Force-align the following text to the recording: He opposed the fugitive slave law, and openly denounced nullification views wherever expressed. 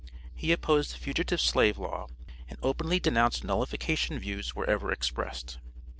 He 0.33 0.51
opposed 0.51 0.91
the 0.91 0.97
fugitive 0.97 1.39
slave 1.39 1.77
law, 1.77 2.07
and 2.47 2.57
openly 2.63 2.99
denounced 2.99 3.43
nullification 3.43 4.17
views 4.17 4.55
wherever 4.55 4.91
expressed. 4.91 5.59